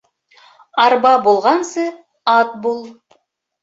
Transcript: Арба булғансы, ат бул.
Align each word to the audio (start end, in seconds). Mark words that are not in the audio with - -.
Арба 0.85 1.13
булғансы, 1.29 1.87
ат 2.39 2.61
бул. 2.67 2.85